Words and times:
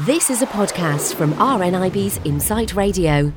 This 0.00 0.28
is 0.28 0.42
a 0.42 0.46
podcast 0.46 1.14
from 1.14 1.34
RNIB's 1.34 2.18
Insight 2.24 2.74
Radio. 2.74 3.32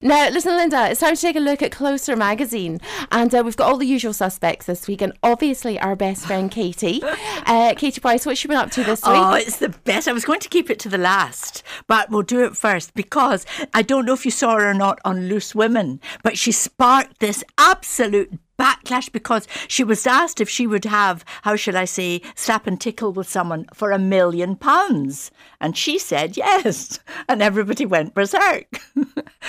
Now, 0.00 0.28
listen, 0.28 0.56
Linda, 0.56 0.88
it's 0.88 1.00
time 1.00 1.16
to 1.16 1.20
take 1.20 1.34
a 1.34 1.40
look 1.40 1.62
at 1.62 1.72
Closer 1.72 2.14
magazine. 2.14 2.80
And 3.10 3.34
uh, 3.34 3.42
we've 3.44 3.56
got 3.56 3.68
all 3.68 3.76
the 3.76 3.86
usual 3.86 4.12
suspects 4.12 4.66
this 4.66 4.86
week, 4.86 5.02
and 5.02 5.14
obviously 5.20 5.80
our 5.80 5.96
best 5.96 6.26
friend 6.26 6.48
Katie. 6.48 7.02
Uh, 7.44 7.74
Katie 7.76 8.00
Price, 8.00 8.24
what's 8.24 8.38
she 8.38 8.46
been 8.46 8.56
up 8.56 8.70
to 8.70 8.84
this 8.84 9.02
week? 9.02 9.16
Oh, 9.16 9.34
it's 9.34 9.56
the 9.56 9.70
best. 9.70 10.06
I 10.06 10.12
was 10.12 10.24
going 10.24 10.38
to 10.38 10.48
keep 10.48 10.70
it 10.70 10.78
to 10.78 10.88
the 10.88 10.96
last, 10.96 11.64
but 11.88 12.08
we'll 12.08 12.22
do 12.22 12.44
it 12.44 12.56
first 12.56 12.94
because 12.94 13.44
I 13.74 13.82
don't 13.82 14.06
know 14.06 14.12
if 14.12 14.24
you 14.24 14.30
saw 14.30 14.54
her 14.54 14.70
or 14.70 14.74
not 14.74 15.00
on 15.04 15.28
Loose 15.28 15.52
Women, 15.52 16.00
but 16.22 16.38
she 16.38 16.52
sparked 16.52 17.18
this 17.18 17.42
absolute 17.58 18.38
backlash 18.62 19.10
because 19.10 19.48
she 19.66 19.82
was 19.82 20.06
asked 20.06 20.40
if 20.40 20.48
she 20.48 20.66
would 20.66 20.84
have, 20.84 21.24
how 21.42 21.56
shall 21.56 21.76
I 21.76 21.84
say, 21.84 22.22
slap 22.36 22.66
and 22.66 22.80
tickle 22.80 23.12
with 23.12 23.28
someone 23.28 23.66
for 23.74 23.90
a 23.90 23.98
million 23.98 24.54
pounds. 24.54 25.32
And 25.60 25.76
she 25.76 25.98
said 25.98 26.36
yes. 26.36 27.00
And 27.28 27.42
everybody 27.42 27.86
went 27.86 28.14
berserk. 28.14 28.66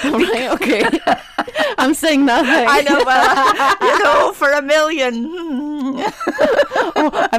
Right, 0.04 0.50
okay. 0.52 0.84
I'm 1.78 1.94
saying 1.94 2.26
nothing. 2.26 2.66
I 2.68 2.82
know, 2.82 3.06
but, 3.06 3.16
uh, 3.16 3.76
you 3.86 4.04
know, 4.04 4.34
for 4.34 4.52
a 4.52 4.62
million. 4.62 5.24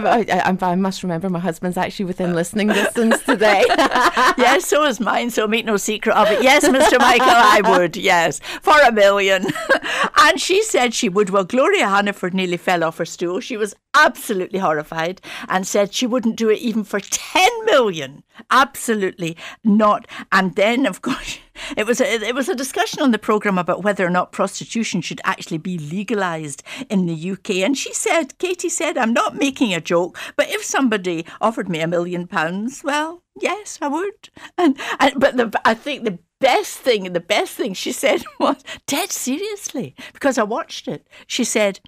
I, 0.06 0.24
I, 0.30 0.56
I, 0.60 0.74
must 0.74 1.02
remember 1.02 1.28
my 1.28 1.38
husband's 1.38 1.76
actually 1.76 2.06
within 2.06 2.30
uh. 2.30 2.34
listening 2.34 2.68
distance 2.82 3.22
today. 3.22 3.64
yes, 3.68 4.66
so 4.66 4.84
is 4.84 5.00
mine, 5.00 5.30
so 5.30 5.46
make 5.46 5.64
no 5.64 5.77
secret 5.77 6.14
of 6.14 6.28
it. 6.30 6.42
Yes, 6.42 6.64
Mr. 6.64 6.98
Michael, 6.98 7.28
I 7.28 7.60
would, 7.64 7.96
yes, 7.96 8.40
for 8.62 8.78
a 8.80 8.92
million. 8.92 9.46
and 10.18 10.40
she 10.40 10.62
said 10.62 10.94
she 10.94 11.08
would. 11.08 11.30
Well, 11.30 11.44
Gloria 11.44 11.86
Hunniford 11.86 12.34
nearly 12.34 12.56
fell 12.56 12.84
off 12.84 12.98
her 12.98 13.04
stool. 13.04 13.40
She 13.40 13.56
was 13.56 13.74
absolutely 13.94 14.58
horrified 14.58 15.20
and 15.48 15.66
said 15.66 15.94
she 15.94 16.06
wouldn't 16.06 16.36
do 16.36 16.50
it 16.50 16.58
even 16.58 16.84
for 16.84 17.00
10 17.00 17.64
million. 17.64 18.22
Absolutely 18.50 19.36
not. 19.62 20.06
And 20.32 20.55
then, 20.56 20.86
of 20.86 21.02
course, 21.02 21.39
it 21.77 21.87
was 21.87 22.01
a, 22.01 22.12
it 22.23 22.34
was 22.34 22.48
a 22.48 22.55
discussion 22.55 23.03
on 23.03 23.11
the 23.11 23.19
programme 23.19 23.59
about 23.59 23.83
whether 23.83 24.07
or 24.07 24.11
not 24.11 24.33
prostitution 24.33 25.01
should 25.01 25.20
actually 25.25 25.59
be 25.59 25.79
legalised 25.79 26.62
in 26.89 27.07
the 27.07 27.31
UK. 27.31 27.51
And 27.57 27.77
she 27.77 27.93
said, 27.93 28.39
Katie 28.39 28.69
said, 28.69 28.97
I'm 28.97 29.12
not 29.12 29.37
making 29.37 29.75
a 29.75 29.81
joke, 29.81 30.19
but 30.37 30.48
if 30.51 30.65
somebody 30.65 31.25
offered 31.41 31.69
me 31.69 31.81
a 31.81 31.87
million 31.87 32.27
pounds, 32.27 32.83
well, 32.85 33.23
yes, 33.41 33.79
I 33.81 33.89
would. 33.89 34.31
And, 34.59 34.79
and 35.01 35.15
but 35.19 35.37
the, 35.37 35.61
I 35.65 35.75
think 35.75 36.05
the 36.05 36.19
best 36.41 36.79
thing, 36.79 37.12
the 37.12 37.20
best 37.20 37.55
thing 37.55 37.75
she 37.75 37.92
said 37.92 38.23
was, 38.39 38.62
dead 38.87 39.11
seriously, 39.11 39.95
because 40.12 40.39
I 40.39 40.42
watched 40.42 40.89
it. 40.89 41.07
She 41.27 41.45
said, 41.45 41.81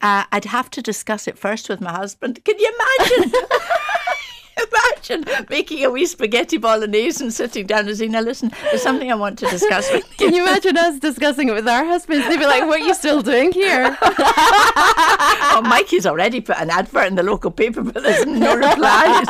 uh, 0.00 0.24
I'd 0.30 0.44
have 0.46 0.70
to 0.70 0.82
discuss 0.82 1.26
it 1.26 1.38
first 1.38 1.68
with 1.68 1.80
my 1.80 1.92
husband. 1.92 2.44
Can 2.44 2.58
you 2.58 2.72
imagine? 2.98 3.32
Imagine 4.68 5.24
making 5.48 5.84
a 5.84 5.90
wee 5.90 6.06
spaghetti 6.06 6.56
bolognese 6.56 7.22
and 7.22 7.32
sitting 7.32 7.66
down 7.66 7.88
and 7.88 7.96
saying, 7.96 8.12
Now 8.12 8.20
listen, 8.20 8.50
there's 8.64 8.82
something 8.82 9.10
I 9.10 9.14
want 9.14 9.38
to 9.40 9.46
discuss 9.46 9.90
with 9.92 10.04
you. 10.20 10.26
Can 10.26 10.34
you 10.34 10.42
imagine 10.42 10.76
us 10.76 10.98
discussing 10.98 11.48
it 11.48 11.52
with 11.52 11.68
our 11.68 11.84
husbands? 11.84 12.26
They'd 12.26 12.38
be 12.38 12.46
like, 12.46 12.66
What 12.66 12.80
are 12.80 12.84
you 12.84 12.94
still 12.94 13.22
doing 13.22 13.52
here? 13.52 13.96
oh, 14.02 15.62
Mikey's 15.64 16.06
already 16.06 16.40
put 16.40 16.58
an 16.58 16.70
advert 16.70 17.06
in 17.06 17.14
the 17.14 17.22
local 17.22 17.50
paper, 17.50 17.82
but 17.82 18.02
there's 18.02 18.26
no 18.26 18.56
replies. 18.56 19.26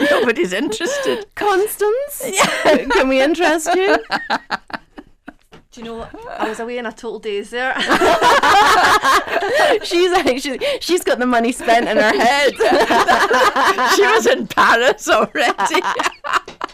Nobody's 0.10 0.52
interested. 0.52 1.26
Constance? 1.34 2.24
Can 2.62 3.08
we 3.08 3.20
interest 3.20 3.68
you? 3.74 3.96
Do 5.72 5.80
you 5.80 5.84
know 5.86 5.94
what? 5.98 6.12
I 6.28 6.48
was 6.48 6.58
away 6.58 6.80
on 6.80 6.86
a 6.86 6.90
total 6.90 7.20
daze 7.20 7.50
there. 7.50 7.72
she's 9.84 10.10
actually 10.10 10.58
she's 10.80 11.04
got 11.04 11.20
the 11.20 11.26
money 11.26 11.52
spent 11.52 11.88
in 11.88 11.96
her 11.96 12.10
head. 12.12 12.54
she 13.94 14.02
was 14.02 14.26
in 14.26 14.48
Paris 14.48 15.08
already. 15.08 15.80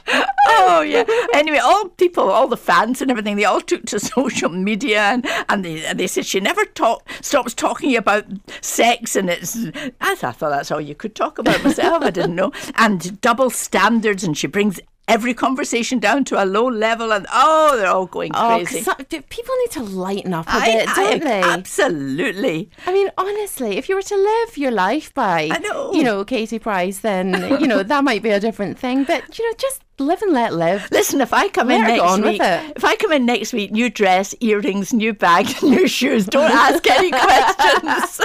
oh 0.49 0.81
yeah. 0.81 1.05
Anyway, 1.35 1.59
all 1.59 1.91
people, 1.91 2.31
all 2.31 2.49
the 2.49 2.57
fans 2.57 3.03
and 3.03 3.11
everything, 3.11 3.37
they 3.37 3.45
all 3.45 3.61
took 3.61 3.85
to 3.85 4.01
social 4.01 4.49
media 4.49 5.01
and, 5.01 5.27
and 5.51 5.63
they 5.63 5.85
and 5.85 6.01
they 6.01 6.07
said 6.07 6.25
she 6.25 6.41
never 6.41 6.65
talk 6.65 7.07
stops 7.21 7.53
talking 7.53 7.95
about 7.97 8.25
sex 8.63 9.15
and 9.15 9.29
it's. 9.29 9.59
I 10.01 10.15
thought 10.15 10.39
that's 10.39 10.71
all 10.71 10.81
you 10.81 10.95
could 10.95 11.15
talk 11.15 11.37
about 11.39 11.63
myself. 11.63 12.03
I 12.03 12.11
didn't 12.11 12.35
know 12.35 12.51
and 12.77 13.21
double 13.21 13.51
standards 13.51 14.25
and 14.25 14.39
she 14.39 14.47
brings 14.47 14.81
every 15.09 15.35
conversation 15.35 15.99
down 15.99 16.25
to 16.25 16.43
a 16.43 16.45
low 16.45 16.67
level, 16.67 17.13
and 17.13 17.27
oh, 17.33 17.77
they're 17.77 17.89
all 17.89 18.07
going 18.07 18.33
oh, 18.35 18.63
crazy. 18.65 18.85
people 19.29 19.55
need 19.59 19.71
to 19.73 19.83
lighten 19.83 20.35
up 20.35 20.47
a 20.47 20.53
I, 20.53 20.65
bit, 20.67 20.87
don't 20.87 21.15
I, 21.15 21.19
they? 21.19 21.43
Absolutely. 21.43 22.71
I 22.87 22.93
mean, 22.93 23.11
honestly, 23.17 23.77
if 23.77 23.89
you 23.89 23.95
were 23.95 24.03
to 24.03 24.17
live 24.17 24.59
your 24.59 24.71
life 24.71 25.15
by, 25.15 25.49
I 25.53 25.59
know. 25.59 25.93
you 25.93 26.03
know, 26.03 26.25
Katie 26.25 26.59
Price, 26.59 27.01
then 27.01 27.35
you 27.61 27.67
know 27.67 27.83
that 27.83 28.05
might 28.05 28.23
be 28.23 28.31
a 28.31 28.41
different 28.41 28.79
thing. 28.79 29.05
But 29.05 29.39
you 29.39 29.49
know, 29.49 29.57
just 29.59 29.83
live 29.99 30.23
and 30.23 30.33
let 30.33 30.55
live. 30.55 30.89
Listen, 30.91 31.21
if 31.21 31.33
I 31.33 31.49
come 31.49 31.71
in 31.71 31.83
next 31.83 32.21
week, 32.21 32.41
if 32.43 32.85
I 32.85 32.97
come 32.97 33.13
in 33.13 33.27
next 33.27 33.53
week, 33.53 33.73
new 33.73 33.89
dress, 33.91 34.35
earrings, 34.41 34.93
new 34.93 35.13
bag, 35.13 35.47
new 35.63 35.89
shoes, 35.89 36.27
don't 36.27 36.51
ask 36.51 36.87
any 36.87 37.11
questions. 37.83 38.21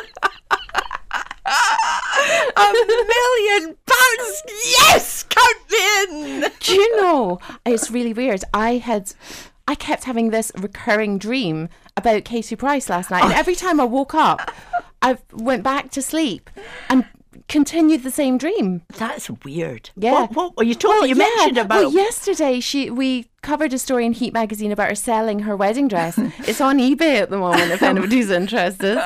A 2.57 2.73
million 2.73 3.77
pounds. 3.85 4.43
Yes, 4.65 5.23
count 5.23 5.57
me 5.71 6.03
in. 6.03 6.51
Do 6.59 6.73
you 6.73 7.01
know? 7.01 7.39
It's 7.65 7.91
really 7.91 8.13
weird. 8.13 8.43
I 8.53 8.77
had, 8.77 9.13
I 9.67 9.75
kept 9.75 10.03
having 10.05 10.29
this 10.29 10.51
recurring 10.57 11.17
dream 11.17 11.69
about 11.97 12.25
Katie 12.25 12.55
Price 12.55 12.89
last 12.89 13.11
night, 13.11 13.23
and 13.23 13.33
every 13.33 13.55
time 13.55 13.79
I 13.79 13.85
woke 13.85 14.13
up, 14.13 14.51
I 15.01 15.17
went 15.33 15.63
back 15.63 15.91
to 15.91 16.01
sleep 16.01 16.49
and 16.89 17.05
continued 17.47 18.03
the 18.03 18.11
same 18.11 18.37
dream. 18.37 18.81
That's 18.97 19.29
weird. 19.43 19.89
Yeah. 19.95 20.13
What, 20.13 20.35
what 20.35 20.57
well, 20.57 20.67
you 20.67 20.75
told 20.75 20.95
well, 20.95 21.05
you 21.07 21.15
yeah. 21.15 21.27
mentioned 21.35 21.57
about 21.57 21.81
well, 21.81 21.91
yesterday 21.91 22.59
she 22.59 22.89
we 22.89 23.27
covered 23.41 23.73
a 23.73 23.77
story 23.77 24.05
in 24.05 24.13
Heat 24.13 24.33
magazine 24.33 24.71
about 24.71 24.89
her 24.89 24.95
selling 24.95 25.39
her 25.39 25.55
wedding 25.55 25.87
dress. 25.87 26.17
it's 26.17 26.61
on 26.61 26.77
eBay 26.77 27.21
at 27.21 27.29
the 27.29 27.37
moment 27.37 27.71
if 27.71 27.81
anybody's 27.83 28.29
interested. 28.29 28.97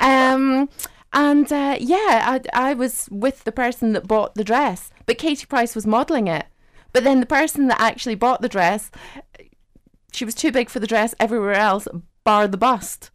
Um 0.00 0.68
and 1.12 1.52
uh, 1.52 1.76
yeah, 1.80 2.40
I, 2.54 2.70
I 2.70 2.74
was 2.74 3.08
with 3.10 3.44
the 3.44 3.52
person 3.52 3.92
that 3.92 4.08
bought 4.08 4.34
the 4.34 4.44
dress, 4.44 4.90
but 5.06 5.18
Katie 5.18 5.46
Price 5.46 5.74
was 5.74 5.86
modelling 5.86 6.26
it. 6.26 6.46
But 6.92 7.04
then 7.04 7.20
the 7.20 7.26
person 7.26 7.68
that 7.68 7.80
actually 7.80 8.14
bought 8.14 8.42
the 8.42 8.48
dress, 8.48 8.90
she 10.12 10.24
was 10.24 10.34
too 10.34 10.52
big 10.52 10.68
for 10.68 10.78
the 10.78 10.86
dress 10.86 11.14
everywhere 11.18 11.54
else, 11.54 11.88
bar 12.24 12.46
the 12.46 12.58
bust. 12.58 13.10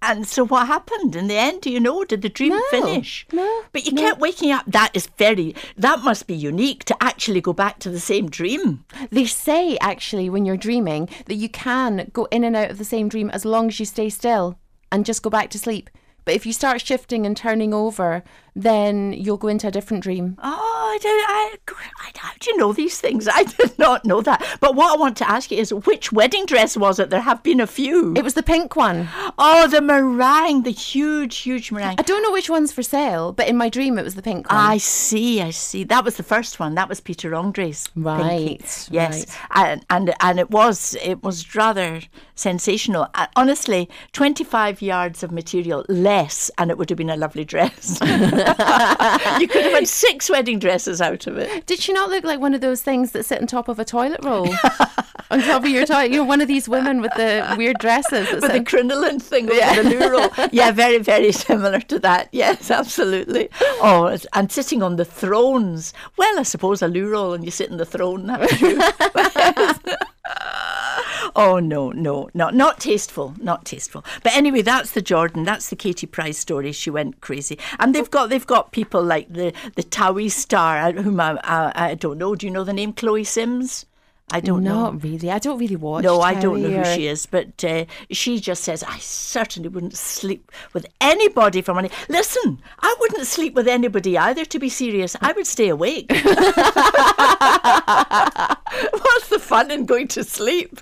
And 0.00 0.28
so 0.28 0.46
what 0.46 0.68
happened 0.68 1.16
in 1.16 1.26
the 1.26 1.36
end? 1.36 1.62
Do 1.62 1.70
you 1.70 1.80
know? 1.80 2.04
Did 2.04 2.22
the 2.22 2.28
dream 2.28 2.50
no, 2.50 2.62
finish? 2.70 3.26
No. 3.32 3.64
But 3.72 3.84
you 3.84 3.92
no. 3.92 4.02
kept 4.02 4.20
waking 4.20 4.52
up. 4.52 4.64
That 4.66 4.90
is 4.94 5.08
very, 5.18 5.56
that 5.76 6.00
must 6.00 6.28
be 6.28 6.36
unique 6.36 6.84
to 6.84 6.96
actually 7.02 7.40
go 7.40 7.52
back 7.52 7.80
to 7.80 7.90
the 7.90 7.98
same 7.98 8.30
dream. 8.30 8.84
They 9.10 9.26
say, 9.26 9.76
actually, 9.80 10.30
when 10.30 10.46
you're 10.46 10.56
dreaming, 10.56 11.08
that 11.26 11.34
you 11.34 11.48
can 11.48 12.10
go 12.12 12.26
in 12.26 12.44
and 12.44 12.54
out 12.54 12.70
of 12.70 12.78
the 12.78 12.84
same 12.84 13.08
dream 13.08 13.28
as 13.30 13.44
long 13.44 13.68
as 13.68 13.80
you 13.80 13.86
stay 13.86 14.08
still 14.08 14.58
and 14.92 15.04
just 15.04 15.22
go 15.22 15.30
back 15.30 15.50
to 15.50 15.58
sleep. 15.58 15.90
But 16.28 16.34
if 16.34 16.44
you 16.44 16.52
start 16.52 16.82
shifting 16.82 17.24
and 17.24 17.34
turning 17.34 17.72
over, 17.72 18.22
then 18.58 19.12
you'll 19.12 19.36
go 19.36 19.46
into 19.46 19.68
a 19.68 19.70
different 19.70 20.02
dream. 20.02 20.36
Oh, 20.42 20.90
I 20.92 20.98
don't. 21.00 21.30
I, 21.30 21.56
I, 22.00 22.10
how 22.16 22.32
do 22.40 22.50
you 22.50 22.56
know 22.56 22.72
these 22.72 23.00
things? 23.00 23.28
I 23.28 23.44
did 23.44 23.78
not 23.78 24.04
know 24.04 24.20
that. 24.22 24.44
But 24.60 24.74
what 24.74 24.92
I 24.92 24.98
want 24.98 25.16
to 25.18 25.30
ask 25.30 25.52
you 25.52 25.58
is, 25.58 25.72
which 25.72 26.12
wedding 26.12 26.44
dress 26.44 26.76
was 26.76 26.98
it? 26.98 27.10
There 27.10 27.20
have 27.20 27.42
been 27.44 27.60
a 27.60 27.68
few. 27.68 28.14
It 28.16 28.24
was 28.24 28.34
the 28.34 28.42
pink 28.42 28.74
one. 28.74 29.08
Oh, 29.38 29.68
the 29.68 29.80
meringue, 29.80 30.64
the 30.64 30.70
huge, 30.70 31.36
huge 31.38 31.70
meringue. 31.70 31.96
I 31.98 32.02
don't 32.02 32.22
know 32.22 32.32
which 32.32 32.50
one's 32.50 32.72
for 32.72 32.82
sale, 32.82 33.32
but 33.32 33.46
in 33.46 33.56
my 33.56 33.68
dream 33.68 33.96
it 33.96 34.02
was 34.02 34.16
the 34.16 34.22
pink 34.22 34.50
one. 34.50 34.60
I 34.60 34.78
see. 34.78 35.40
I 35.40 35.50
see. 35.50 35.84
That 35.84 36.04
was 36.04 36.16
the 36.16 36.24
first 36.24 36.58
one. 36.58 36.74
That 36.74 36.88
was 36.88 37.00
Peter 37.00 37.34
Andre's. 37.36 37.88
Right. 37.94 38.58
Pinky. 38.58 38.64
Yes. 38.90 39.26
Right. 39.50 39.68
And, 39.68 39.86
and 39.90 40.14
and 40.20 40.40
it 40.40 40.50
was 40.50 40.96
it 41.02 41.22
was 41.22 41.54
rather 41.54 42.00
sensational. 42.34 43.06
Uh, 43.14 43.28
honestly, 43.36 43.88
twenty 44.12 44.42
five 44.42 44.82
yards 44.82 45.22
of 45.22 45.30
material 45.30 45.84
less, 45.88 46.50
and 46.58 46.70
it 46.72 46.78
would 46.78 46.90
have 46.90 46.98
been 46.98 47.10
a 47.10 47.16
lovely 47.16 47.44
dress. 47.44 47.98
you 49.40 49.48
could 49.48 49.62
have 49.62 49.72
had 49.72 49.88
six 49.88 50.30
wedding 50.30 50.58
dresses 50.58 51.00
out 51.00 51.26
of 51.26 51.38
it. 51.38 51.66
Did 51.66 51.80
she 51.80 51.92
not 51.92 52.10
look 52.10 52.24
like 52.24 52.40
one 52.40 52.54
of 52.54 52.60
those 52.60 52.82
things 52.82 53.12
that 53.12 53.24
sit 53.24 53.40
on 53.40 53.46
top 53.46 53.68
of 53.68 53.78
a 53.78 53.84
toilet 53.84 54.20
roll? 54.22 54.48
on 55.30 55.40
top 55.40 55.64
of 55.64 55.68
your 55.68 55.86
toilet? 55.86 56.10
You 56.10 56.18
know, 56.18 56.24
one 56.24 56.40
of 56.40 56.48
these 56.48 56.68
women 56.68 57.00
with 57.00 57.12
the 57.14 57.54
weird 57.56 57.78
dresses. 57.78 58.30
With 58.32 58.50
the 58.50 58.64
crinoline 58.64 59.20
thing 59.20 59.46
over 59.46 59.54
yeah. 59.54 59.82
the 59.82 59.90
loo 59.90 60.10
roll. 60.10 60.30
Yeah, 60.52 60.72
very, 60.72 60.98
very 60.98 61.32
similar 61.32 61.80
to 61.80 61.98
that. 62.00 62.28
Yes, 62.32 62.70
absolutely. 62.70 63.48
Oh, 63.80 64.16
and 64.32 64.50
sitting 64.50 64.82
on 64.82 64.96
the 64.96 65.04
thrones. 65.04 65.92
Well, 66.16 66.38
I 66.38 66.42
suppose 66.42 66.82
a 66.82 66.88
loo 66.88 67.10
roll 67.10 67.34
and 67.34 67.44
you 67.44 67.50
sit 67.50 67.70
in 67.70 67.76
the 67.76 67.84
throne. 67.86 68.30
Oh 71.40 71.60
no, 71.60 71.90
no, 71.90 72.28
no, 72.34 72.50
not 72.50 72.80
tasteful, 72.80 73.32
not 73.38 73.64
tasteful. 73.64 74.04
But 74.24 74.34
anyway, 74.34 74.62
that's 74.62 74.90
the 74.90 75.00
Jordan. 75.00 75.44
That's 75.44 75.70
the 75.70 75.76
Katie 75.76 76.08
Price 76.08 76.36
story. 76.36 76.72
She 76.72 76.90
went 76.90 77.20
crazy, 77.20 77.60
and 77.78 77.94
they've 77.94 78.10
got 78.10 78.28
they've 78.28 78.44
got 78.44 78.72
people 78.72 79.04
like 79.04 79.32
the 79.32 79.52
the 79.76 79.84
Towie 79.84 80.32
star, 80.32 80.78
uh, 80.78 80.90
whom 80.90 81.20
I, 81.20 81.38
I, 81.44 81.90
I 81.90 81.94
don't 81.94 82.18
know. 82.18 82.34
Do 82.34 82.44
you 82.44 82.50
know 82.52 82.64
the 82.64 82.72
name 82.72 82.92
Chloe 82.92 83.22
Sims? 83.22 83.86
I 84.30 84.40
don't 84.40 84.62
Not 84.62 84.70
know. 84.74 84.82
Not 84.92 85.02
really. 85.02 85.30
I 85.30 85.38
don't 85.38 85.58
really 85.58 85.76
watch. 85.76 86.04
No, 86.04 86.20
I 86.20 86.34
don't 86.34 86.62
know 86.62 86.70
who 86.70 86.84
she 86.94 87.06
is, 87.06 87.26
but 87.26 87.64
uh, 87.64 87.84
she 88.10 88.40
just 88.40 88.62
says, 88.64 88.82
I 88.82 88.98
certainly 88.98 89.68
wouldn't 89.68 89.96
sleep 89.96 90.52
with 90.74 90.86
anybody 91.00 91.62
for 91.62 91.72
money. 91.74 91.90
Listen, 92.08 92.60
I 92.80 92.94
wouldn't 93.00 93.26
sleep 93.26 93.54
with 93.54 93.66
anybody 93.68 94.18
either, 94.18 94.44
to 94.44 94.58
be 94.58 94.68
serious. 94.68 95.16
I 95.20 95.32
would 95.32 95.46
stay 95.46 95.68
awake. 95.68 96.10
What's 98.92 99.28
the 99.28 99.38
fun 99.40 99.70
in 99.70 99.86
going 99.86 100.08
to 100.08 100.24
sleep? 100.24 100.80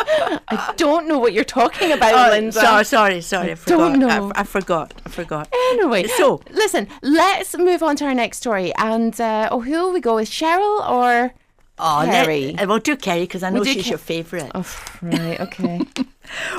I 0.00 0.72
don't 0.76 1.06
know 1.08 1.18
what 1.18 1.32
you're 1.32 1.44
talking 1.44 1.92
about, 1.92 2.14
Oh, 2.14 2.30
Linda. 2.30 2.52
sorry, 2.52 2.84
sorry, 2.84 3.20
sorry. 3.20 3.52
I 3.52 3.54
forgot. 3.56 3.76
don't 3.76 3.98
know. 3.98 4.32
I, 4.34 4.40
I 4.40 4.44
forgot. 4.44 4.94
I 5.04 5.08
forgot. 5.10 5.48
Anyway, 5.72 6.04
So- 6.04 6.40
listen, 6.50 6.88
let's 7.02 7.56
move 7.56 7.82
on 7.82 7.96
to 7.96 8.04
our 8.06 8.14
next 8.14 8.38
story. 8.38 8.72
And 8.76 9.20
uh, 9.20 9.48
oh, 9.52 9.60
who 9.60 9.72
will 9.72 9.92
we 9.92 10.00
go 10.00 10.14
with, 10.16 10.30
Cheryl 10.30 10.88
or 10.88 11.34
Oh, 11.80 12.02
Kerry? 12.04 12.54
Let, 12.56 12.68
we'll 12.68 12.78
do 12.78 12.96
Kerry 12.96 13.20
because 13.22 13.42
I 13.42 13.50
know 13.50 13.64
she's 13.64 13.86
Ke- 13.86 13.90
your 13.90 13.98
favourite. 13.98 14.50
Oh, 14.54 14.66
right, 15.02 15.40
okay. 15.40 15.80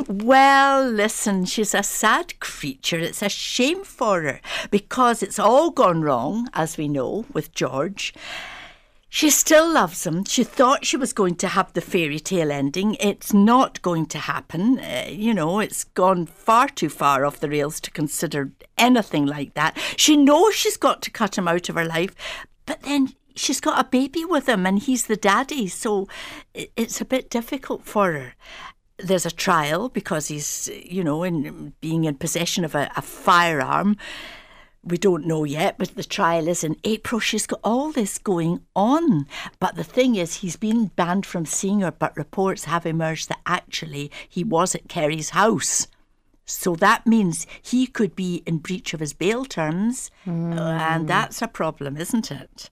Well, 0.07 0.89
listen, 0.89 1.45
she's 1.45 1.75
a 1.75 1.83
sad 1.83 2.39
creature. 2.39 2.97
It's 2.97 3.21
a 3.21 3.29
shame 3.29 3.83
for 3.83 4.21
her 4.21 4.41
because 4.71 5.21
it's 5.21 5.37
all 5.37 5.69
gone 5.69 6.01
wrong, 6.01 6.47
as 6.53 6.75
we 6.75 6.87
know, 6.87 7.25
with 7.33 7.53
George. 7.53 8.13
She 9.11 9.31
still 9.31 9.71
loves 9.71 10.05
him. 10.05 10.23
She 10.25 10.43
thought 10.43 10.85
she 10.85 10.95
was 10.97 11.13
going 11.13 11.35
to 11.37 11.47
have 11.47 11.73
the 11.73 11.81
fairy 11.81 12.19
tale 12.19 12.51
ending. 12.51 12.95
It's 12.99 13.33
not 13.33 13.81
going 13.81 14.05
to 14.07 14.19
happen. 14.19 14.79
Uh, 14.79 15.05
you 15.09 15.33
know, 15.33 15.59
it's 15.59 15.83
gone 15.83 16.27
far 16.27 16.67
too 16.69 16.89
far 16.89 17.25
off 17.25 17.39
the 17.39 17.49
rails 17.49 17.79
to 17.81 17.91
consider 17.91 18.51
anything 18.77 19.25
like 19.25 19.55
that. 19.55 19.77
She 19.97 20.15
knows 20.15 20.53
she's 20.53 20.77
got 20.77 21.01
to 21.03 21.11
cut 21.11 21.37
him 21.39 21.47
out 21.47 21.69
of 21.69 21.75
her 21.75 21.85
life, 21.85 22.15
but 22.67 22.83
then 22.83 23.13
she's 23.35 23.61
got 23.61 23.79
a 23.79 23.89
baby 23.89 24.25
with 24.25 24.47
him 24.47 24.65
and 24.65 24.79
he's 24.79 25.07
the 25.07 25.17
daddy, 25.17 25.67
so 25.67 26.07
it's 26.53 27.01
a 27.01 27.05
bit 27.05 27.29
difficult 27.29 27.85
for 27.85 28.13
her 28.13 28.33
there's 28.99 29.25
a 29.25 29.31
trial 29.31 29.89
because 29.89 30.27
he's, 30.27 30.69
you 30.85 31.03
know, 31.03 31.23
in 31.23 31.73
being 31.81 32.03
in 32.03 32.15
possession 32.15 32.65
of 32.65 32.75
a, 32.75 32.91
a 32.95 33.01
firearm. 33.01 33.97
We 34.83 34.97
don't 34.97 35.25
know 35.25 35.43
yet, 35.43 35.77
but 35.77 35.95
the 35.95 36.03
trial 36.03 36.47
is 36.47 36.63
in 36.63 36.77
April. 36.83 37.19
She's 37.19 37.45
got 37.45 37.59
all 37.63 37.91
this 37.91 38.17
going 38.17 38.61
on. 38.75 39.27
But 39.59 39.75
the 39.75 39.83
thing 39.83 40.15
is, 40.15 40.35
he's 40.35 40.55
been 40.55 40.87
banned 40.87 41.25
from 41.25 41.45
seeing 41.45 41.81
her, 41.81 41.91
but 41.91 42.15
reports 42.15 42.65
have 42.65 42.85
emerged 42.85 43.29
that 43.29 43.41
actually 43.45 44.09
he 44.27 44.43
was 44.43 44.75
at 44.75 44.87
Kerry's 44.87 45.31
house. 45.31 45.87
So 46.45 46.75
that 46.77 47.05
means 47.05 47.45
he 47.61 47.87
could 47.87 48.15
be 48.15 48.41
in 48.45 48.57
breach 48.57 48.93
of 48.93 49.01
his 49.01 49.13
bail 49.13 49.45
terms. 49.45 50.11
Hmm. 50.23 50.53
And 50.53 51.07
that's 51.07 51.41
a 51.41 51.47
problem, 51.47 51.97
isn't 51.97 52.31
it? 52.31 52.69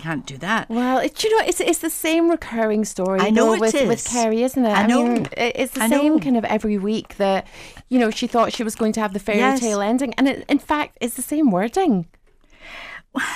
Can't 0.00 0.24
do 0.26 0.36
that. 0.38 0.68
Well, 0.70 0.98
it, 0.98 1.22
you 1.24 1.36
know, 1.36 1.44
it's 1.46 1.60
it's 1.60 1.80
the 1.80 1.90
same 1.90 2.30
recurring 2.30 2.84
story. 2.84 3.20
I 3.20 3.30
know 3.30 3.50
with 3.58 3.72
with. 3.74 4.04
Kerry, 4.06 4.42
isn't 4.42 4.64
it? 4.64 4.70
I 4.70 4.86
know. 4.86 5.02
mean, 5.04 5.28
it's 5.36 5.72
the 5.74 5.82
I 5.82 5.88
same 5.88 6.14
know. 6.14 6.18
kind 6.20 6.36
of 6.36 6.44
every 6.44 6.78
week 6.78 7.16
that 7.16 7.46
you 7.88 7.98
know 7.98 8.10
she 8.10 8.26
thought 8.26 8.52
she 8.52 8.62
was 8.64 8.74
going 8.74 8.92
to 8.92 9.00
have 9.00 9.12
the 9.12 9.18
fairy 9.18 9.38
Yes. 9.38 9.60
tale 9.60 9.80
ending, 9.80 10.14
and 10.14 10.28
it, 10.28 10.44
in 10.48 10.58
fact, 10.58 10.96
it's 11.00 11.14
the 11.16 11.22
same 11.22 11.50
wording. 11.50 12.06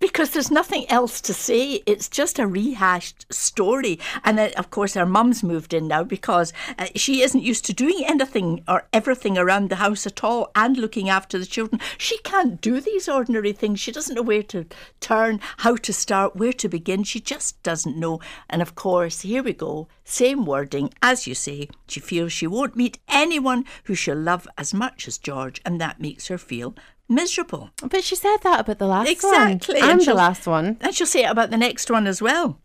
because 0.00 0.30
there's 0.30 0.50
nothing 0.50 0.88
else 0.90 1.20
to 1.22 1.34
say. 1.34 1.82
It's 1.86 2.08
just 2.08 2.38
a 2.38 2.46
rehashed 2.46 3.32
story. 3.32 3.98
And 4.24 4.38
then, 4.38 4.52
of 4.56 4.70
course, 4.70 4.94
her 4.94 5.06
mum's 5.06 5.42
moved 5.42 5.74
in 5.74 5.88
now 5.88 6.04
because 6.04 6.52
uh, 6.78 6.86
she 6.94 7.22
isn't 7.22 7.42
used 7.42 7.64
to 7.66 7.72
doing 7.72 8.02
anything 8.06 8.62
or 8.68 8.86
everything 8.92 9.36
around 9.38 9.70
the 9.70 9.76
house 9.76 10.06
at 10.06 10.22
all 10.24 10.50
and 10.54 10.76
looking 10.76 11.08
after 11.08 11.38
the 11.38 11.46
children. 11.46 11.80
She 11.98 12.18
can't 12.18 12.60
do 12.60 12.80
these 12.80 13.08
ordinary 13.08 13.52
things. 13.52 13.80
She 13.80 13.92
doesn't 13.92 14.14
know 14.14 14.22
where 14.22 14.42
to 14.44 14.66
turn, 15.00 15.40
how 15.58 15.76
to 15.76 15.92
start, 15.92 16.36
where 16.36 16.52
to 16.52 16.68
begin. 16.68 17.04
She 17.04 17.20
just 17.20 17.62
doesn't 17.62 17.96
know. 17.96 18.20
And 18.48 18.62
of 18.62 18.74
course, 18.74 19.20
here 19.20 19.42
we 19.42 19.52
go. 19.52 19.88
Same 20.04 20.44
wording. 20.44 20.92
As 21.02 21.26
you 21.26 21.34
say, 21.34 21.68
she 21.88 22.00
feels 22.00 22.32
she 22.32 22.46
won't 22.46 22.76
meet 22.76 22.98
anyone 23.08 23.64
who 23.84 23.94
she'll 23.94 24.16
love 24.16 24.46
as 24.58 24.74
much 24.74 25.08
as 25.08 25.18
George, 25.18 25.60
and 25.64 25.80
that 25.80 26.00
makes 26.00 26.28
her 26.28 26.38
feel 26.38 26.74
miserable. 27.08 27.70
But 27.82 28.04
she 28.04 28.16
said 28.16 28.38
that 28.42 28.60
about 28.60 28.78
the 28.78 28.86
last 28.86 29.10
Exactly, 29.10 29.80
one 29.80 29.90
and 29.90 30.00
and 30.00 30.08
the 30.08 30.14
last 30.14 30.46
one. 30.46 30.76
And 30.80 30.94
she'll 30.94 31.06
say 31.06 31.24
it 31.24 31.30
about 31.30 31.50
the 31.50 31.56
next 31.56 31.90
one 31.90 32.06
as 32.06 32.20
well. 32.22 32.60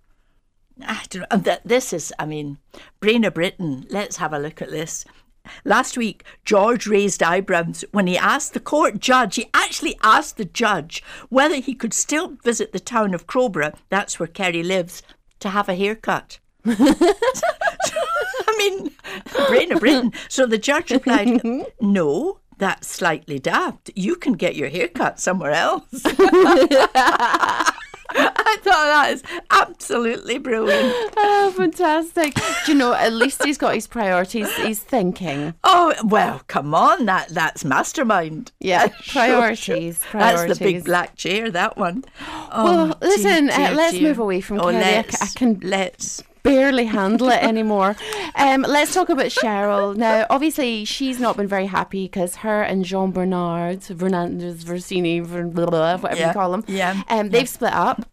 I 0.82 1.04
don't 1.10 1.30
know. 1.30 1.38
that 1.38 1.62
this 1.68 1.92
is, 1.92 2.14
I 2.18 2.26
mean, 2.26 2.58
Brain 3.00 3.26
of 3.26 3.34
Britain. 3.34 3.86
Let's 3.90 4.18
have 4.18 4.32
a 4.34 4.40
look 4.40 4.62
at 4.62 4.72
this. 4.72 5.04
Last 5.66 5.98
week, 5.98 6.24
George 6.46 6.86
raised 6.88 7.24
eyebrows 7.24 7.84
when 7.92 8.08
he 8.08 8.18
asked 8.18 8.54
the 8.54 8.60
court 8.60 9.00
judge, 9.00 9.36
he 9.36 9.50
actually 9.54 9.98
asked 10.04 10.38
the 10.38 10.46
judge 10.46 11.04
whether 11.30 11.56
he 11.56 11.74
could 11.74 11.94
still 11.94 12.38
visit 12.44 12.72
the 12.72 12.80
town 12.80 13.14
of 13.14 13.26
Crowborough, 13.28 13.74
that's 13.90 14.20
where 14.20 14.28
Kerry 14.28 14.64
lives, 14.64 15.02
to 15.40 15.50
have 15.50 15.68
a 15.68 15.76
haircut. 15.76 16.40
I 16.66 18.56
mean, 18.58 18.92
Brain 19.48 19.72
of 19.72 19.80
Britain. 19.80 20.14
So 20.28 20.46
the 20.46 20.58
judge 20.58 20.92
replied, 20.92 21.42
No, 21.82 22.40
that's 22.60 22.88
slightly 22.88 23.40
daft. 23.40 23.90
You 23.96 24.16
can 24.16 24.34
get 24.34 24.56
your 24.56 24.70
haircut 24.70 25.20
somewhere 25.20 25.52
else. 25.52 25.84
I 28.12 28.58
thought 28.64 28.64
that 28.64 29.12
is 29.14 29.24
absolutely 29.52 30.40
brilliant. 30.40 31.14
Oh, 31.16 31.54
fantastic! 31.56 32.34
Do 32.66 32.72
you 32.72 32.78
know? 32.78 32.94
At 32.94 33.14
least 33.14 33.44
he's 33.44 33.58
got 33.60 33.76
his 33.76 33.86
priorities. 33.86 34.52
He's 34.58 34.80
thinking. 34.80 35.54
Oh 35.64 35.94
well, 36.04 36.42
come 36.48 36.74
on, 36.74 37.06
that 37.06 37.30
that's 37.30 37.64
mastermind. 37.64 38.52
Yeah, 38.60 38.88
Sure, 39.02 39.22
priorities. 39.22 40.04
That's 40.12 40.58
the 40.58 40.64
big 40.66 40.86
black 40.86 41.16
chair. 41.18 41.52
That 41.52 41.78
one. 41.78 42.04
Well, 42.52 42.94
Oh, 42.94 42.98
listen, 43.02 43.46
dear, 43.48 43.56
uh, 43.68 43.74
let's 43.76 43.94
dear. 43.94 44.08
move 44.10 44.18
away 44.20 44.42
from 44.42 44.60
oh, 44.60 44.72
Kerry. 44.72 44.84
I 44.84 45.00
I 45.22 45.28
can- 45.36 45.60
let's. 45.64 46.24
Barely 46.50 46.86
handle 46.86 47.30
it 47.30 47.44
anymore. 47.44 47.96
Um, 48.36 48.62
let's 48.62 48.94
talk 48.94 49.10
about 49.10 49.28
Cheryl. 49.28 49.96
Now, 49.96 50.26
obviously, 50.30 50.86
she's 50.86 51.20
not 51.20 51.38
been 51.38 51.48
very 51.48 51.68
happy 51.68 52.06
because 52.06 52.38
her 52.38 52.62
and 52.62 52.84
Jean 52.86 53.12
Bernard, 53.12 53.84
Fernandez, 53.84 54.64
Versini, 54.64 55.22
blah, 55.54 55.66
blah, 55.66 55.98
whatever 55.98 56.20
Yeah, 56.20 56.28
you 56.28 56.34
call 56.34 56.52
them, 56.52 56.64
yeah, 56.68 57.02
um, 57.10 57.30
they've 57.30 57.50
split 57.50 57.74
up. 57.74 58.06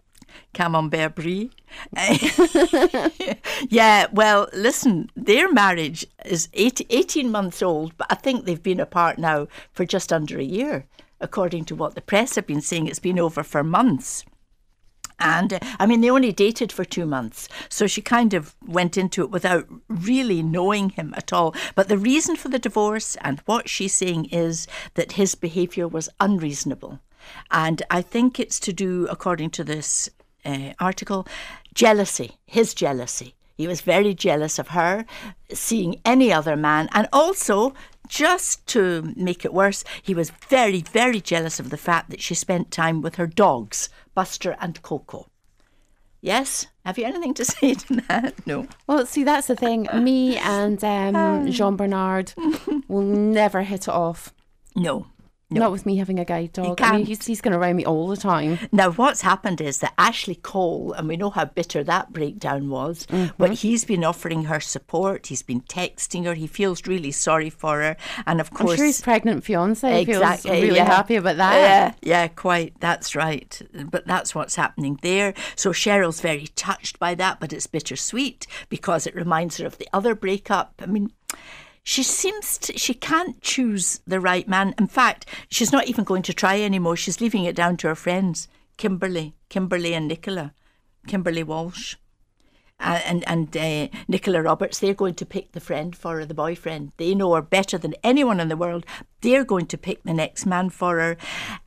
Camembert 0.55 1.15
Brie. 1.15 1.51
yeah, 3.69 4.07
well, 4.13 4.49
listen, 4.53 5.11
their 5.15 5.53
marriage 5.53 6.07
is 6.25 6.49
80, 6.55 6.87
18 6.91 7.31
months 7.31 7.63
old, 7.63 7.97
but 7.97 8.07
I 8.11 8.15
think 8.15 8.45
they've 8.45 8.63
been 8.63 8.81
apart 8.81 9.19
now 9.19 9.49
for 9.73 9.85
just 9.85 10.13
under 10.13 10.39
a 10.39 10.45
year. 10.45 10.87
According 11.21 11.65
to 11.67 11.75
what 11.75 11.95
the 11.95 12.01
press 12.01 12.35
have 12.35 12.47
been 12.47 12.61
saying, 12.61 12.87
it's 12.87 12.99
been 12.99 13.19
over 13.19 13.43
for 13.43 13.63
months. 13.65 14.25
And 15.19 15.55
uh, 15.55 15.59
I 15.79 15.87
mean, 15.87 16.01
they 16.01 16.11
only 16.11 16.33
dated 16.33 16.73
for 16.73 16.85
two 16.85 17.07
months. 17.07 17.49
So 17.69 17.87
she 17.87 18.03
kind 18.03 18.35
of 18.35 18.55
went 18.67 18.97
into 18.97 19.23
it 19.23 19.31
without 19.31 19.67
really 19.89 20.43
knowing 20.43 20.91
him 20.91 21.15
at 21.17 21.33
all. 21.33 21.55
But 21.75 21.89
the 21.89 21.99
reason 21.99 22.37
for 22.37 22.49
the 22.49 22.59
divorce 22.59 23.17
and 23.23 23.41
what 23.47 23.69
she's 23.69 23.95
saying 23.95 24.27
is 24.27 24.67
that 24.95 25.13
his 25.13 25.35
behaviour 25.35 25.89
was 25.89 26.09
unreasonable. 26.21 27.01
And 27.51 27.83
I 27.91 28.03
think 28.03 28.39
it's 28.39 28.61
to 28.61 28.73
do, 28.73 29.07
according 29.11 29.51
to 29.51 29.65
this 29.65 30.09
uh, 30.45 30.73
article, 30.79 31.27
jealousy, 31.75 32.39
his 32.47 32.75
jealousy. 32.75 33.35
He 33.57 33.67
was 33.67 33.81
very 33.81 34.15
jealous 34.15 34.59
of 34.59 34.69
her 34.69 35.07
seeing 35.53 36.01
any 36.05 36.33
other 36.33 36.57
man. 36.57 36.89
And 36.93 37.09
also, 37.13 37.75
just 38.07 38.67
to 38.69 39.15
make 39.17 39.45
it 39.45 39.55
worse, 39.55 39.83
he 40.03 40.15
was 40.15 40.31
very, 40.31 40.83
very 40.83 41.21
jealous 41.21 41.59
of 41.59 41.71
the 41.71 41.79
fact 41.79 42.11
that 42.11 42.21
she 42.21 42.35
spent 42.35 42.71
time 42.71 43.01
with 43.01 43.17
her 43.17 43.27
dogs, 43.27 43.89
Buster 44.17 44.57
and 44.61 44.83
Coco. 44.83 45.29
Yes? 46.21 46.67
Have 46.85 46.99
you 46.99 47.05
anything 47.05 47.35
to 47.35 47.45
say 47.53 47.75
to 47.75 47.97
that? 48.09 48.35
No. 48.47 48.67
Well, 48.89 49.07
see, 49.07 49.23
that's 49.23 49.47
the 49.47 49.55
thing. 49.55 49.87
Me 49.95 50.37
and 50.39 50.83
um, 50.83 51.49
Jean 51.57 51.77
Bernard 51.77 52.33
will 52.89 53.03
never 53.03 53.63
hit 53.63 53.83
it 53.83 53.89
off. 53.89 54.33
No. 54.75 55.07
Not 55.49 55.71
with 55.71 55.87
me 55.87 55.97
having 55.97 56.19
a 56.19 56.25
guide 56.25 56.53
dog. 56.53 56.81
I 56.83 56.97
mean, 56.97 57.07
he's, 57.07 57.25
he's 57.25 57.41
going 57.41 57.53
to 57.53 57.59
round 57.59 57.77
me 57.77 57.85
all 57.85 58.09
the 58.09 58.17
time. 58.17 58.59
Now, 58.73 58.91
what's 58.91 59.21
happened 59.21 59.61
is 59.61 59.79
that 59.79 59.95
Ashley 59.97 60.35
Cole, 60.35 60.93
and 60.93 61.07
we 61.07 61.17
know 61.17 61.31
how 61.31 61.45
bitter 61.45 61.85
that 61.85 62.13
breakdown 62.13 62.69
was, 62.69 63.07
but 63.07 63.17
mm-hmm. 63.17 63.53
he's 63.53 63.85
been 63.85 64.03
offering 64.03 64.45
her 64.45 64.59
support. 64.59 65.29
He's 65.29 65.43
been 65.43 65.61
texting 65.61 66.25
her. 66.25 66.35
He 66.35 66.49
feels 66.49 66.85
really 66.89 67.13
sorry 67.13 67.49
for 67.49 67.81
her. 67.81 67.97
And 68.27 68.41
of 68.41 68.49
I'm 68.51 68.57
course, 68.57 68.77
sure 68.77 68.87
his 68.87 69.01
pregnant 69.01 69.45
fiance 69.45 70.01
Exactly, 70.01 70.51
feels 70.51 70.63
really 70.63 70.77
yeah. 70.77 70.85
happy 70.85 71.15
about 71.15 71.37
that. 71.37 71.55
Yeah, 71.55 71.95
yeah, 72.03 72.29
quite. 72.29 72.81
That's 72.81 73.15
right. 73.15 73.63
But 73.89 74.05
that's 74.05 74.35
what's 74.35 74.57
happening 74.57 74.99
there. 75.03 75.33
So 75.55 75.71
Cheryl's 75.71 76.21
very 76.21 76.49
touched 76.49 76.99
by 76.99 77.15
that, 77.15 77.39
but 77.39 77.53
it's 77.53 77.69
bittersweet 77.69 78.49
because 78.69 79.07
it 79.07 79.15
reminds 79.15 79.59
her 79.59 79.67
of 79.67 79.79
the 79.79 79.89
other 79.93 80.17
breakup. 80.17 80.75
I 80.83 80.87
mean, 80.87 81.13
she 81.87 82.03
seems 82.03 82.59
to, 82.59 82.77
she 82.77 82.95
can't 82.95 83.41
choose 83.43 84.01
the 84.09 84.19
right 84.19 84.49
man. 84.49 84.75
In 84.77 84.89
fact, 84.89 85.25
she's 85.49 85.71
not 85.71 85.87
even 85.87 86.03
going 86.03 86.23
to 86.23 86.35
try 86.35 86.61
anymore. 86.61 86.97
She's 86.97 87.21
leaving 87.21 87.45
it 87.45 87.55
down 87.55 87.77
to 87.77 87.87
her 87.87 87.95
friends, 87.95 88.49
Kimberley, 88.77 89.37
Kimberley 89.51 89.95
and 89.95 90.09
Nicola, 90.09 90.53
Kimberley 91.07 91.45
Walsh. 91.45 91.95
And 92.81 93.23
and 93.29 93.57
uh, 93.57 93.87
Nicola 94.09 94.43
Roberts, 94.43 94.81
they're 94.81 94.95
going 94.95 95.15
to 95.15 95.25
pick 95.25 95.53
the 95.53 95.61
friend 95.61 95.95
for 95.95 96.17
her, 96.17 96.27
the 96.27 96.35
boyfriend. 96.35 96.91
They 96.97 97.15
know 97.15 97.35
her 97.35 97.41
better 97.41 97.79
than 97.79 97.95
anyone 98.03 98.41
in 98.41 98.49
the 98.49 98.57
world. 98.57 98.85
They're 99.21 99.45
going 99.45 99.67
to 99.67 99.79
pick 99.79 100.03
the 100.03 100.13
next 100.13 100.45
man 100.45 100.71
for 100.71 100.99
her. 100.99 101.17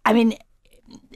I 0.03 0.11
mean, 0.11 0.37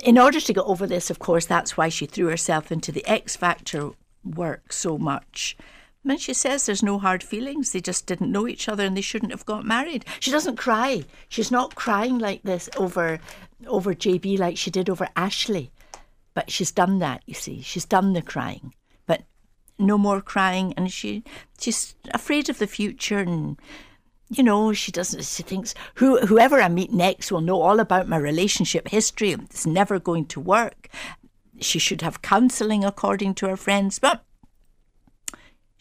in 0.01 0.17
order 0.17 0.39
to 0.39 0.53
get 0.53 0.63
over 0.63 0.87
this, 0.87 1.09
of 1.09 1.19
course, 1.19 1.45
that's 1.45 1.75
why 1.75 1.89
she 1.89 2.05
threw 2.05 2.27
herself 2.27 2.71
into 2.71 2.93
the 2.93 3.05
X 3.05 3.35
Factor 3.35 3.91
work 4.23 4.71
so 4.71 4.97
much. 4.97 5.57
And 6.05 6.19
she 6.19 6.33
says 6.33 6.65
there's 6.65 6.83
no 6.83 6.99
hard 6.99 7.23
feelings. 7.23 7.71
They 7.71 7.79
just 7.79 8.05
didn't 8.05 8.31
know 8.31 8.47
each 8.47 8.67
other 8.67 8.85
and 8.85 8.95
they 8.95 9.01
shouldn't 9.01 9.31
have 9.31 9.45
got 9.45 9.65
married. 9.65 10.05
She 10.19 10.31
doesn't 10.31 10.57
cry. 10.57 11.05
She's 11.29 11.51
not 11.51 11.75
crying 11.75 12.19
like 12.19 12.43
this 12.43 12.69
over 12.77 13.19
over 13.67 13.93
JB 13.93 14.37
like 14.37 14.57
she 14.57 14.69
did 14.69 14.89
over 14.89 15.07
Ashley. 15.15 15.71
But 16.33 16.51
she's 16.51 16.71
done 16.71 16.99
that, 16.99 17.23
you 17.25 17.33
see. 17.33 17.61
She's 17.61 17.85
done 17.85 18.13
the 18.13 18.21
crying. 18.21 18.73
But 19.05 19.23
no 19.79 19.97
more 19.97 20.21
crying 20.21 20.73
and 20.75 20.91
she 20.91 21.23
she's 21.59 21.95
afraid 22.13 22.49
of 22.49 22.59
the 22.59 22.67
future 22.67 23.19
and 23.19 23.57
you 24.29 24.43
know, 24.43 24.73
she 24.73 24.91
doesn't. 24.91 25.23
She 25.23 25.43
thinks 25.43 25.73
who 25.95 26.19
whoever 26.25 26.61
I 26.61 26.67
meet 26.67 26.91
next 26.91 27.31
will 27.31 27.41
know 27.41 27.61
all 27.61 27.79
about 27.79 28.09
my 28.09 28.17
relationship 28.17 28.87
history. 28.87 29.31
It's 29.31 29.65
never 29.65 29.99
going 29.99 30.25
to 30.27 30.39
work. 30.39 30.89
She 31.59 31.77
should 31.79 32.01
have 32.01 32.21
counselling, 32.21 32.83
according 32.83 33.35
to 33.35 33.47
her 33.47 33.57
friends, 33.57 33.99
but 33.99 34.25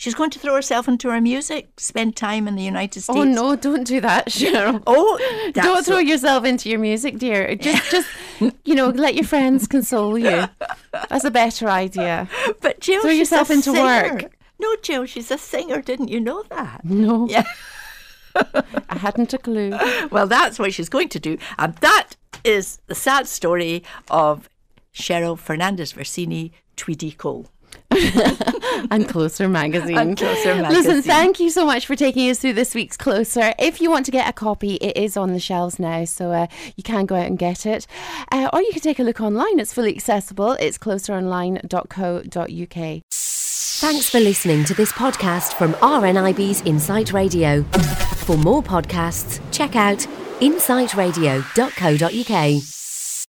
she's 0.03 0.15
going 0.15 0.31
to 0.31 0.39
throw 0.41 0.57
herself 0.57 0.89
into 0.89 1.09
her 1.11 1.21
music, 1.21 1.69
spend 1.77 2.17
time 2.17 2.49
in 2.49 2.57
the 2.57 2.63
United 2.63 2.99
oh, 2.99 3.03
States. 3.03 3.19
Oh 3.19 3.23
no, 3.23 3.55
don't 3.55 3.87
do 3.87 4.01
that, 4.01 4.27
Cheryl. 4.29 4.83
Oh, 4.85 5.53
don't 5.53 5.85
throw 5.87 5.97
so- 5.97 5.99
yourself 6.01 6.45
into 6.45 6.69
your 6.69 6.81
music, 6.81 7.19
dear. 7.19 7.55
Just, 7.55 7.89
just, 7.91 8.09
you 8.65 8.75
know, 8.75 8.89
let 8.89 9.15
your 9.15 9.25
friends 9.25 9.69
console 9.69 10.19
you. 10.19 10.45
That's 11.09 11.25
a 11.25 11.31
better 11.31 11.69
idea. 11.69 12.29
But 12.61 12.81
Jill, 12.81 13.03
Throw 13.03 13.11
she's 13.11 13.21
yourself 13.21 13.51
a 13.51 13.53
into 13.53 13.73
singer. 13.73 13.85
work. 13.85 14.33
No, 14.59 14.75
Jill, 14.83 15.07
she's 15.07 15.31
a 15.31 15.39
singer. 15.39 15.81
Didn't 15.81 16.09
you 16.09 16.21
know 16.21 16.43
that? 16.51 16.85
No, 16.85 17.29
Yeah. 17.29 17.45
I 18.35 18.99
hadn't 18.99 19.33
a 19.35 19.39
clue. 19.39 19.73
Well, 20.11 20.27
that's 20.27 20.59
what 20.59 20.73
she's 20.75 20.89
going 20.89 21.11
to 21.11 21.21
do. 21.21 21.39
And 21.59 21.77
that 21.77 22.17
is 22.45 22.81
the 22.87 22.95
sad 22.95 23.29
story 23.29 23.85
of 24.11 24.49
Cheryl 24.95 25.39
Fernandez 25.39 25.93
Versini 25.93 26.51
Tweedy 26.77 27.13
Cole. 27.13 27.52
and 28.91 29.09
Closer 29.09 29.49
magazine. 29.49 29.99
And 29.99 30.17
Closer 30.17 30.55
Listen, 30.55 31.03
thank 31.03 31.41
you 31.41 31.51
so 31.51 31.67
much 31.67 31.87
for 31.87 31.97
taking 31.97 32.31
us 32.31 32.39
through 32.39 32.55
this 32.55 32.75
week's 32.75 32.97
Closer. 32.97 33.55
If 33.59 33.81
you 33.81 33.91
want 33.91 34.07
to 34.07 34.13
get 34.13 34.29
a 34.29 34.33
copy, 34.33 34.77
it 34.77 34.97
is 34.97 35.17
on 35.17 35.33
the 35.33 35.41
shelves 35.41 35.79
now, 35.79 36.05
so 36.05 36.33
uh, 36.33 36.47
you 36.77 36.83
can 36.83 37.07
go 37.07 37.17
out 37.17 37.27
and 37.27 37.39
get 37.39 37.67
it. 37.67 37.87
Uh, 38.31 38.49
or 38.53 38.63
you 38.63 38.73
can 38.73 38.81
take 38.81 38.99
a 38.99 39.03
look 39.03 39.21
online. 39.21 39.59
It's 39.59 39.73
fully 39.73 39.95
accessible. 39.95 40.53
It's 40.53 40.79
closeronline.co.uk. 40.79 43.03
Thanks 43.83 44.09
for 44.09 44.21
listening 44.21 44.65
to 44.67 44.75
this 44.75 44.93
podcast 44.93 45.55
from 45.55 45.73
RNIB's 45.75 46.63
Insight 46.63 47.13
Radio. 47.13 47.65
For 48.25 48.37
more 48.37 48.63
podcasts, 48.63 49.41
check 49.51 49.75
out 49.75 49.99
insightradio.co.uk. 50.41 52.82